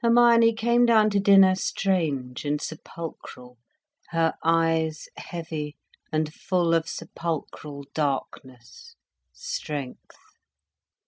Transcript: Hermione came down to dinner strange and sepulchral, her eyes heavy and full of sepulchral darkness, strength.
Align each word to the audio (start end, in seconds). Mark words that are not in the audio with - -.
Hermione 0.00 0.52
came 0.54 0.86
down 0.86 1.10
to 1.10 1.18
dinner 1.18 1.56
strange 1.56 2.44
and 2.44 2.60
sepulchral, 2.60 3.58
her 4.10 4.34
eyes 4.44 5.08
heavy 5.16 5.74
and 6.12 6.32
full 6.32 6.72
of 6.72 6.88
sepulchral 6.88 7.86
darkness, 7.92 8.94
strength. 9.32 10.18